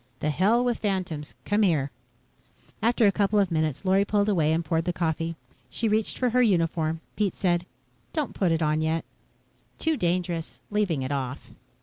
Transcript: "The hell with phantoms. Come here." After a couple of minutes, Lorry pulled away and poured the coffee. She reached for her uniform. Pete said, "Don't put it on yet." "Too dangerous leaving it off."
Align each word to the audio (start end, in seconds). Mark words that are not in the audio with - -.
"The 0.19 0.31
hell 0.31 0.65
with 0.65 0.79
phantoms. 0.79 1.35
Come 1.45 1.61
here." 1.61 1.91
After 2.81 3.05
a 3.05 3.11
couple 3.11 3.37
of 3.37 3.51
minutes, 3.51 3.85
Lorry 3.85 4.03
pulled 4.03 4.29
away 4.29 4.51
and 4.51 4.65
poured 4.65 4.85
the 4.85 4.93
coffee. 4.93 5.35
She 5.69 5.87
reached 5.87 6.17
for 6.17 6.31
her 6.31 6.41
uniform. 6.41 7.01
Pete 7.15 7.35
said, 7.35 7.67
"Don't 8.11 8.33
put 8.33 8.51
it 8.51 8.63
on 8.63 8.81
yet." 8.81 9.05
"Too 9.77 9.97
dangerous 9.97 10.59
leaving 10.71 11.03
it 11.03 11.11
off." 11.11 11.51